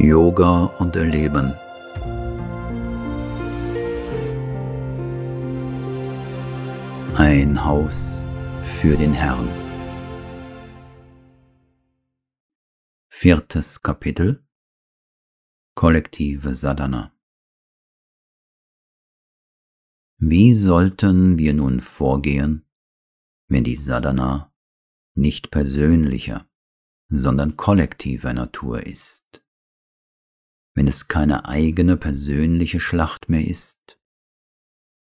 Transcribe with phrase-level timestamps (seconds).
[0.00, 1.52] Yoga und Erleben.
[7.16, 8.24] Ein Haus
[8.62, 9.48] für den Herrn.
[13.08, 14.46] Viertes Kapitel
[15.74, 17.12] Kollektive Sadhana
[20.18, 22.64] Wie sollten wir nun vorgehen,
[23.48, 24.54] wenn die Sadhana
[25.16, 26.48] nicht persönlicher,
[27.08, 29.42] sondern kollektiver Natur ist?
[30.78, 33.98] Wenn es keine eigene persönliche Schlacht mehr ist,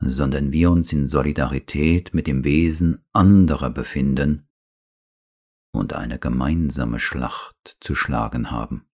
[0.00, 4.50] sondern wir uns in Solidarität mit dem Wesen anderer befinden
[5.72, 8.90] und eine gemeinsame Schlacht zu schlagen haben.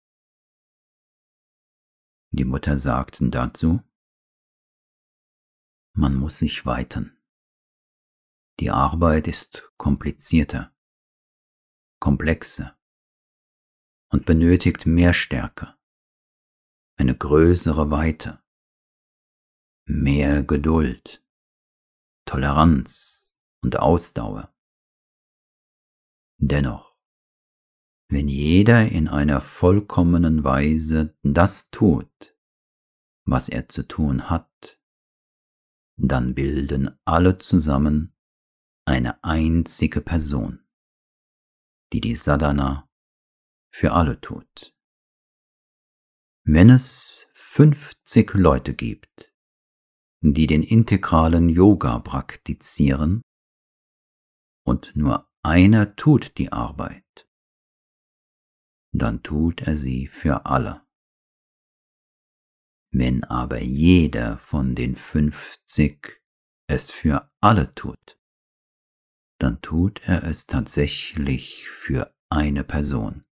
[2.31, 3.81] Die Mutter sagten dazu,
[5.97, 7.21] man muss sich weiten.
[8.61, 10.73] Die Arbeit ist komplizierter,
[11.99, 12.79] komplexer
[14.13, 15.75] und benötigt mehr Stärke,
[16.95, 18.41] eine größere Weite,
[19.85, 21.23] mehr Geduld,
[22.25, 24.53] Toleranz und Ausdauer.
[26.37, 26.95] Dennoch,
[28.09, 32.37] wenn jeder in einer vollkommenen Weise das tut,
[33.25, 34.79] was er zu tun hat,
[35.97, 38.15] dann bilden alle zusammen
[38.85, 40.65] eine einzige Person,
[41.93, 42.89] die die Sadhana
[43.71, 44.75] für alle tut.
[46.45, 49.33] Wenn es 50 Leute gibt,
[50.19, 53.21] die den integralen Yoga praktizieren
[54.65, 57.29] und nur einer tut die Arbeit,
[58.93, 60.85] dann tut er sie für alle.
[62.91, 66.21] Wenn aber jeder von den fünfzig
[66.67, 68.19] es für alle tut,
[69.39, 73.25] dann tut er es tatsächlich für eine Person.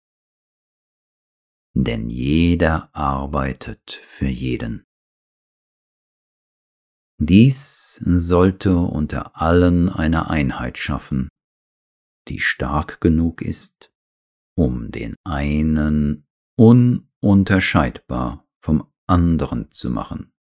[1.74, 4.84] Denn jeder arbeitet für jeden.
[7.22, 11.28] Dies sollte unter allen eine Einheit schaffen,
[12.28, 13.92] die stark genug ist,
[14.56, 16.26] um den einen
[16.58, 20.32] ununterscheidbar vom anderen zu machen.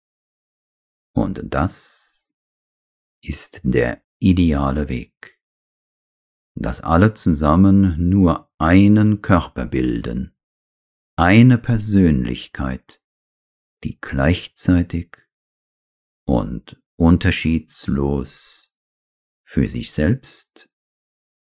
[1.14, 2.32] Und das
[3.22, 5.38] ist der ideale Weg,
[6.54, 10.34] dass alle zusammen nur einen Körper bilden,
[11.20, 13.02] eine Persönlichkeit,
[13.84, 15.18] die gleichzeitig
[16.24, 18.74] und unterschiedslos
[19.44, 20.70] für sich selbst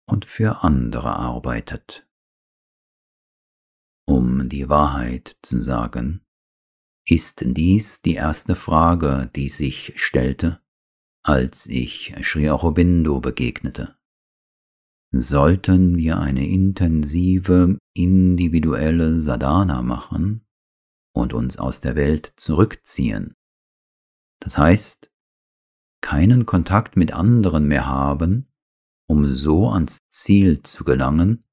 [0.07, 2.09] und für andere arbeitet.
[4.07, 6.25] Um die Wahrheit zu sagen,
[7.05, 10.59] ist dies die erste Frage, die sich stellte,
[11.21, 13.95] als ich Sri Aurobindo begegnete.
[15.13, 20.45] Sollten wir eine intensive, individuelle Sadhana machen
[21.13, 23.35] und uns aus der Welt zurückziehen,
[24.39, 25.11] das heißt,
[26.01, 28.47] keinen Kontakt mit anderen mehr haben,
[29.07, 31.43] um so ans Ziel zu gelangen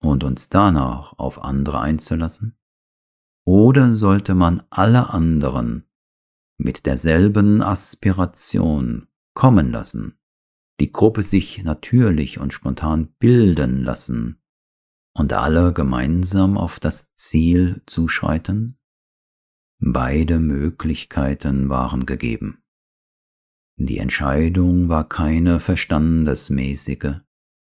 [0.00, 2.56] und uns danach auf andere einzulassen?
[3.44, 5.88] Oder sollte man alle anderen
[6.58, 10.18] mit derselben Aspiration kommen lassen,
[10.80, 14.42] die Gruppe sich natürlich und spontan bilden lassen
[15.14, 18.78] und alle gemeinsam auf das Ziel zuschreiten?
[19.78, 22.62] Beide Möglichkeiten waren gegeben.
[23.76, 27.20] Die Entscheidung war keine verstandesmäßige,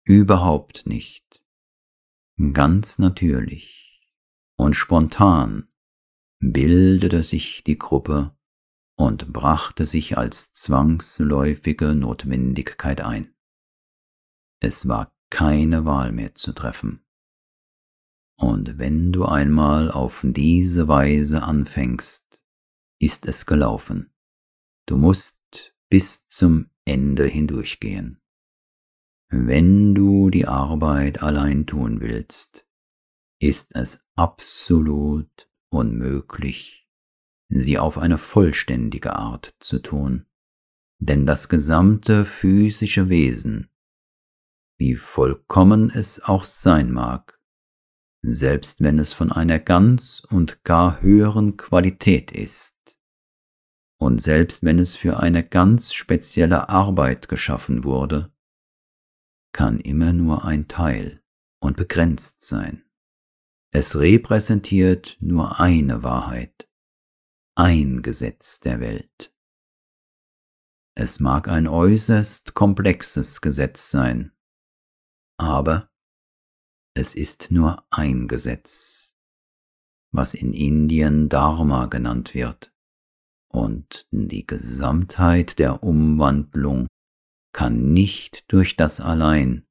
[0.04, 1.42] überhaupt nicht.
[2.52, 4.12] Ganz natürlich
[4.56, 5.68] und spontan
[6.38, 8.36] bildete sich die Gruppe
[8.96, 13.34] und brachte sich als zwangsläufige Notwendigkeit ein.
[14.60, 17.04] Es war keine Wahl mehr zu treffen.
[18.38, 22.42] Und wenn du einmal auf diese Weise anfängst,
[22.98, 24.12] ist es gelaufen.
[24.86, 28.20] Du musst bis zum Ende hindurchgehen.
[29.28, 32.66] Wenn du die Arbeit allein tun willst,
[33.40, 36.85] ist es absolut unmöglich,
[37.48, 40.26] sie auf eine vollständige Art zu tun,
[40.98, 43.70] denn das gesamte physische Wesen,
[44.78, 47.40] wie vollkommen es auch sein mag,
[48.22, 52.76] selbst wenn es von einer ganz und gar höheren Qualität ist,
[53.98, 58.30] und selbst wenn es für eine ganz spezielle Arbeit geschaffen wurde,
[59.52, 61.22] kann immer nur ein Teil
[61.60, 62.84] und begrenzt sein.
[63.70, 66.65] Es repräsentiert nur eine Wahrheit,
[67.58, 69.34] ein Gesetz der Welt.
[70.94, 74.32] Es mag ein äußerst komplexes Gesetz sein,
[75.38, 75.90] aber
[76.94, 79.16] es ist nur ein Gesetz,
[80.12, 82.74] was in Indien Dharma genannt wird,
[83.48, 86.86] und die Gesamtheit der Umwandlung
[87.54, 89.66] kann nicht durch das allein,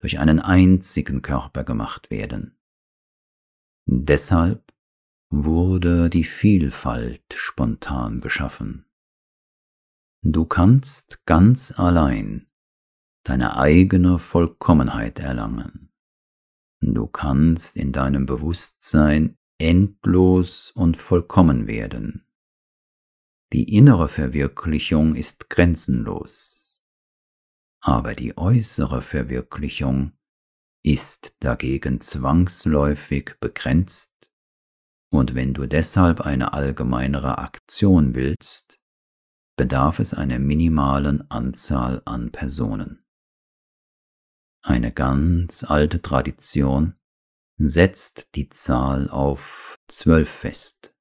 [0.00, 2.58] durch einen einzigen Körper gemacht werden.
[3.86, 4.65] Deshalb
[5.30, 8.86] wurde die Vielfalt spontan geschaffen.
[10.22, 12.46] Du kannst ganz allein
[13.24, 15.92] deine eigene Vollkommenheit erlangen.
[16.80, 22.26] Du kannst in deinem Bewusstsein endlos und vollkommen werden.
[23.52, 26.80] Die innere Verwirklichung ist grenzenlos,
[27.80, 30.12] aber die äußere Verwirklichung
[30.84, 34.15] ist dagegen zwangsläufig begrenzt,
[35.16, 38.78] und wenn du deshalb eine allgemeinere Aktion willst,
[39.56, 43.02] bedarf es einer minimalen Anzahl an Personen.
[44.62, 46.94] Eine ganz alte Tradition
[47.56, 50.94] setzt die Zahl auf zwölf fest.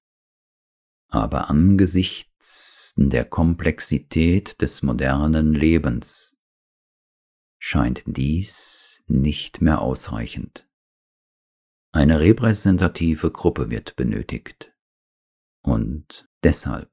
[1.10, 6.38] Aber angesichts der Komplexität des modernen Lebens
[7.60, 10.65] scheint dies nicht mehr ausreichend.
[11.96, 14.76] Eine repräsentative Gruppe wird benötigt.
[15.64, 16.92] Und deshalb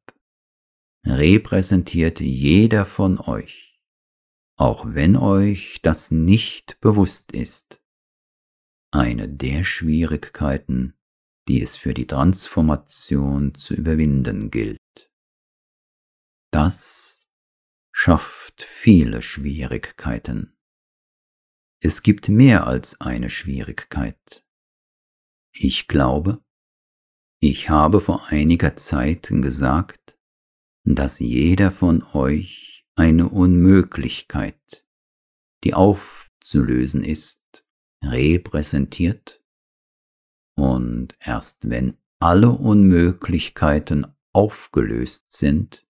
[1.05, 3.83] repräsentiert jeder von euch,
[4.57, 7.83] auch wenn euch das nicht bewusst ist,
[8.93, 10.95] eine der Schwierigkeiten,
[11.49, 15.11] die es für die Transformation zu überwinden gilt.
[16.53, 17.29] Das
[17.91, 20.57] schafft viele Schwierigkeiten.
[21.83, 24.45] Es gibt mehr als eine Schwierigkeit.
[25.55, 26.43] Ich glaube,
[27.41, 30.19] ich habe vor einiger Zeit gesagt,
[30.85, 34.87] dass jeder von euch eine Unmöglichkeit,
[35.65, 37.65] die aufzulösen ist,
[38.03, 39.43] repräsentiert
[40.57, 45.87] und erst wenn alle Unmöglichkeiten aufgelöst sind,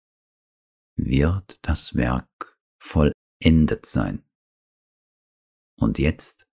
[0.97, 4.25] wird das Werk vollendet sein.
[5.77, 6.47] Und jetzt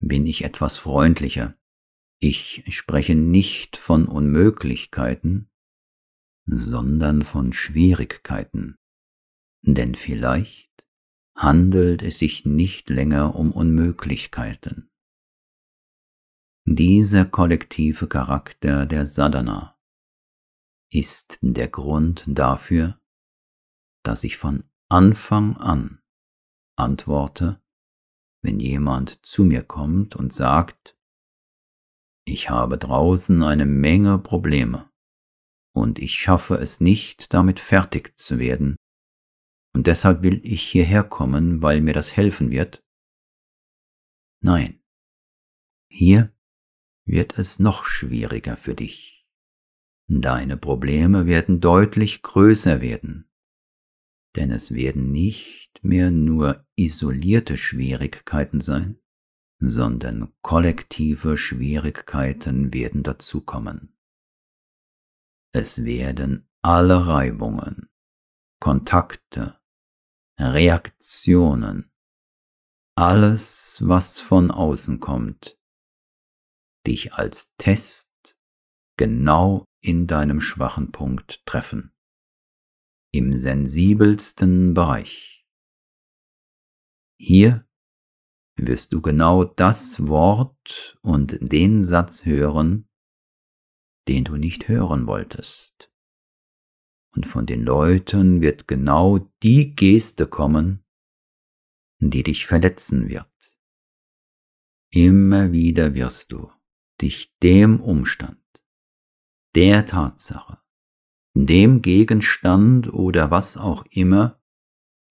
[0.00, 1.56] bin ich etwas freundlicher.
[2.24, 5.50] Ich spreche nicht von Unmöglichkeiten,
[6.46, 8.78] sondern von Schwierigkeiten.
[9.62, 10.70] Denn vielleicht
[11.36, 14.88] handelt es sich nicht länger um Unmöglichkeiten.
[16.64, 19.76] Dieser kollektive Charakter der Sadhana
[20.92, 23.00] ist der Grund dafür,
[24.04, 26.00] dass ich von Anfang an
[26.76, 27.60] antworte,
[28.42, 30.96] wenn jemand zu mir kommt und sagt,
[32.24, 34.90] ich habe draußen eine Menge Probleme
[35.74, 38.76] und ich schaffe es nicht, damit fertig zu werden,
[39.74, 42.84] und deshalb will ich hierher kommen, weil mir das helfen wird.
[44.42, 44.82] Nein,
[45.88, 46.34] hier
[47.06, 49.26] wird es noch schwieriger für dich.
[50.08, 53.32] Deine Probleme werden deutlich größer werden
[54.36, 58.98] denn es werden nicht mehr nur isolierte Schwierigkeiten sein,
[59.68, 63.96] sondern kollektive Schwierigkeiten werden dazukommen.
[65.54, 67.88] Es werden alle Reibungen,
[68.60, 69.58] Kontakte,
[70.38, 71.90] Reaktionen,
[72.96, 75.58] alles, was von außen kommt,
[76.86, 78.10] dich als Test
[78.96, 81.92] genau in deinem schwachen Punkt treffen
[83.14, 85.46] im sensibelsten Bereich.
[87.18, 87.68] Hier
[88.56, 92.88] wirst du genau das Wort und den Satz hören,
[94.08, 95.90] den du nicht hören wolltest.
[97.14, 100.84] Und von den Leuten wird genau die Geste kommen,
[101.98, 103.26] die dich verletzen wird.
[104.90, 106.50] Immer wieder wirst du
[107.00, 108.42] dich dem Umstand,
[109.54, 110.58] der Tatsache,
[111.34, 114.41] dem Gegenstand oder was auch immer,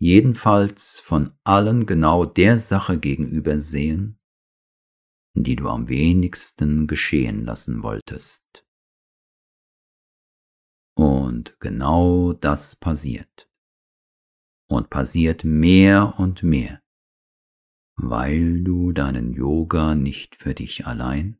[0.01, 4.20] jedenfalls von allen genau der Sache gegenüber sehen,
[5.36, 8.65] die du am wenigsten geschehen lassen wolltest.
[10.96, 13.48] Und genau das passiert.
[14.67, 16.81] Und passiert mehr und mehr,
[17.96, 21.39] weil du deinen Yoga nicht für dich allein,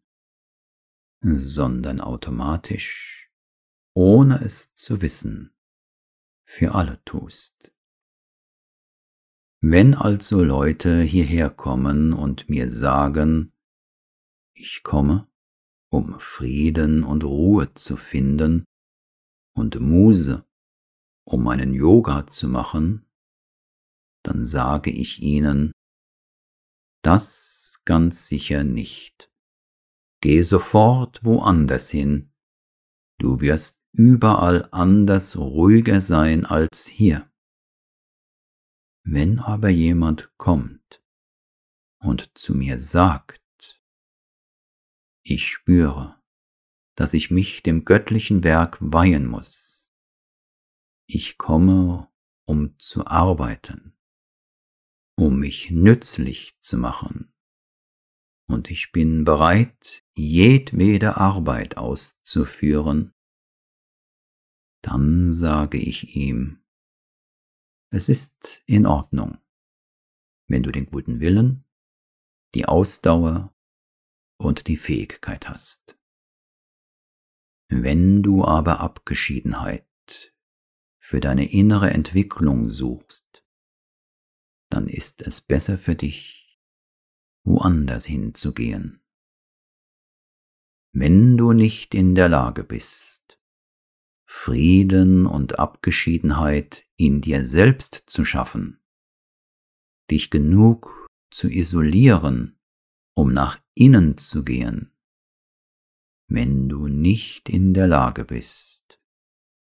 [1.24, 3.32] sondern automatisch
[3.96, 5.56] ohne es zu wissen,
[6.46, 7.74] für alle tust.
[9.64, 13.54] Wenn also Leute hierher kommen und mir sagen,
[14.56, 15.28] ich komme,
[15.92, 18.66] um Frieden und Ruhe zu finden
[19.56, 20.46] und Muse,
[21.26, 23.06] um meinen Yoga zu machen,
[24.24, 25.72] dann sage ich ihnen,
[27.04, 29.32] das ganz sicher nicht.
[30.22, 32.32] Geh sofort woanders hin,
[33.22, 37.31] Du wirst überall anders ruhiger sein als hier.
[39.04, 41.04] Wenn aber jemand kommt
[42.00, 43.42] und zu mir sagt,
[45.24, 46.22] ich spüre,
[46.96, 49.94] dass ich mich dem göttlichen Werk weihen muss.
[51.08, 52.12] Ich komme,
[52.46, 53.98] um zu arbeiten,
[55.16, 57.32] um mich nützlich zu machen,
[58.48, 63.14] und ich bin bereit, jedwede Arbeit auszuführen,
[64.82, 66.61] dann sage ich ihm,
[67.92, 69.38] es ist in Ordnung,
[70.48, 71.66] wenn du den guten Willen,
[72.56, 73.54] die Ausdauer
[74.38, 75.98] und die Fähigkeit hast.
[77.68, 79.86] Wenn du aber Abgeschiedenheit
[81.00, 83.46] für deine innere Entwicklung suchst,
[84.70, 86.60] dann ist es besser für dich,
[87.44, 89.04] woanders hinzugehen.
[90.94, 93.41] Wenn du nicht in der Lage bist,
[94.34, 98.80] Frieden und Abgeschiedenheit in dir selbst zu schaffen,
[100.10, 102.58] dich genug zu isolieren,
[103.14, 104.96] um nach innen zu gehen,
[106.28, 109.00] wenn du nicht in der Lage bist,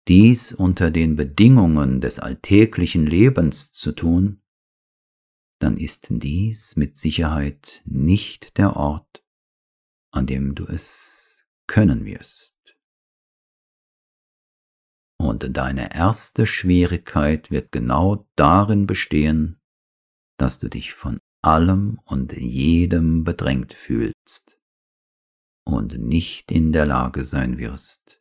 [0.09, 4.41] dies unter den Bedingungen des alltäglichen Lebens zu tun,
[5.59, 9.23] dann ist dies mit Sicherheit nicht der Ort,
[10.11, 12.60] an dem du es können wirst.
[15.31, 19.61] Und deine erste Schwierigkeit wird genau darin bestehen,
[20.39, 24.59] dass du dich von allem und jedem bedrängt fühlst
[25.65, 28.21] und nicht in der Lage sein wirst,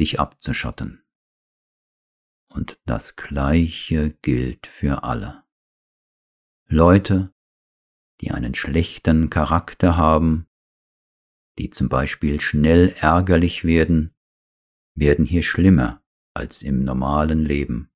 [0.00, 1.04] dich abzuschotten.
[2.48, 5.44] Und das Gleiche gilt für alle.
[6.66, 7.32] Leute,
[8.22, 10.48] die einen schlechten Charakter haben,
[11.60, 14.16] die zum Beispiel schnell ärgerlich werden,
[14.96, 16.02] werden hier schlimmer
[16.38, 17.90] als im normalen Leben,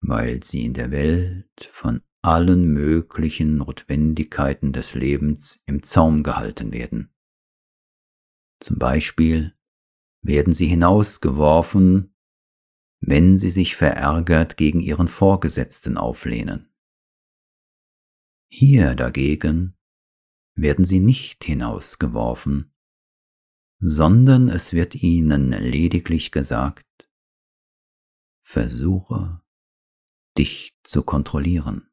[0.00, 7.14] weil sie in der Welt von allen möglichen Notwendigkeiten des Lebens im Zaum gehalten werden.
[8.60, 9.54] Zum Beispiel
[10.22, 12.14] werden sie hinausgeworfen,
[13.00, 16.72] wenn sie sich verärgert gegen ihren Vorgesetzten auflehnen.
[18.50, 19.76] Hier dagegen
[20.54, 22.72] werden sie nicht hinausgeworfen,
[23.78, 26.86] sondern es wird ihnen lediglich gesagt,
[28.44, 29.40] versuche
[30.38, 31.90] dich zu kontrollieren.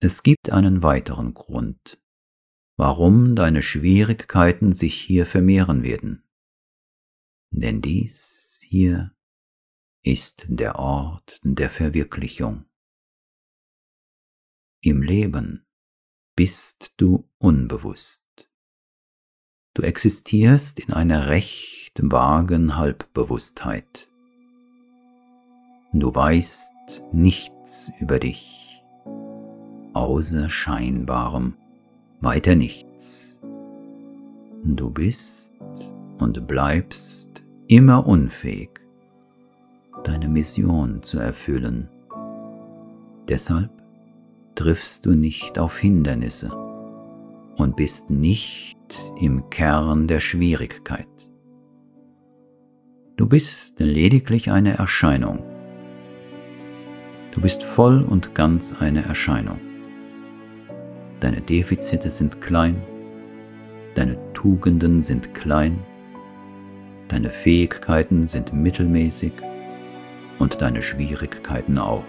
[0.00, 2.00] Es gibt einen weiteren Grund,
[2.76, 6.28] warum deine Schwierigkeiten sich hier vermehren werden.
[7.50, 9.16] Denn dies hier
[10.02, 12.66] ist der Ort der Verwirklichung.
[14.80, 15.66] Im Leben
[16.36, 18.24] bist du unbewusst.
[19.74, 24.07] Du existierst in einer recht vagen Halbbewusstheit.
[25.92, 28.82] Du weißt nichts über dich,
[29.94, 31.54] außer scheinbarem
[32.20, 33.40] weiter nichts.
[34.64, 35.54] Du bist
[36.18, 38.68] und bleibst immer unfähig,
[40.04, 41.88] deine Mission zu erfüllen.
[43.26, 43.70] Deshalb
[44.56, 46.54] triffst du nicht auf Hindernisse
[47.56, 48.76] und bist nicht
[49.18, 51.06] im Kern der Schwierigkeit.
[53.16, 55.57] Du bist lediglich eine Erscheinung.
[57.38, 59.60] Du bist voll und ganz eine Erscheinung.
[61.20, 62.82] Deine Defizite sind klein,
[63.94, 65.78] deine Tugenden sind klein,
[67.06, 69.30] deine Fähigkeiten sind mittelmäßig
[70.40, 72.02] und deine Schwierigkeiten auch.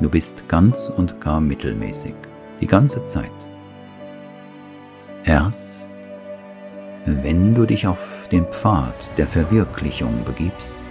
[0.00, 2.14] Du bist ganz und gar mittelmäßig,
[2.60, 3.30] die ganze Zeit.
[5.22, 5.92] Erst
[7.06, 8.00] wenn du dich auf
[8.32, 10.84] den Pfad der Verwirklichung begibst,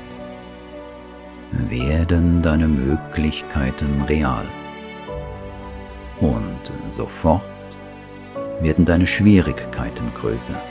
[1.52, 4.46] werden deine Möglichkeiten real
[6.20, 7.42] und sofort
[8.62, 10.62] werden deine Schwierigkeiten größer.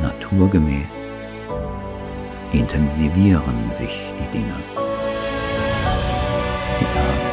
[0.00, 1.18] Naturgemäß
[2.52, 4.54] intensivieren sich die Dinge.
[6.70, 7.29] Zitat